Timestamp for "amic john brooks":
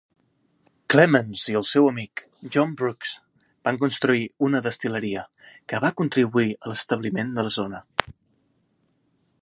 1.89-3.11